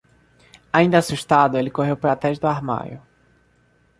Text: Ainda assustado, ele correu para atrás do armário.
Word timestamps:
Ainda 0.73 0.97
assustado, 0.97 1.59
ele 1.59 1.69
correu 1.69 1.95
para 1.95 2.13
atrás 2.13 2.39
do 2.39 2.47
armário. 2.47 2.99